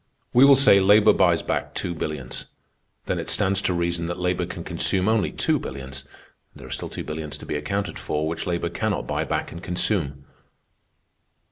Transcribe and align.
We 0.33 0.45
will 0.45 0.55
say 0.55 0.79
labor 0.79 1.13
buys 1.13 1.43
back 1.43 1.75
two 1.75 1.93
billions. 1.93 2.45
Then 3.05 3.19
it 3.19 3.29
stands 3.29 3.61
to 3.61 3.73
reason 3.75 4.07
that 4.07 4.17
labor 4.17 4.47
can 4.47 4.63
consume 4.63 5.07
only 5.07 5.31
two 5.31 5.59
billions. 5.59 6.05
There 6.55 6.65
are 6.65 6.71
still 6.71 6.89
two 6.89 7.03
billions 7.03 7.37
to 7.37 7.45
be 7.45 7.53
accounted 7.55 7.99
for, 7.99 8.27
which 8.27 8.47
labor 8.47 8.69
cannot 8.69 9.05
buy 9.05 9.25
back 9.25 9.51
and 9.51 9.61
consume." 9.61 10.25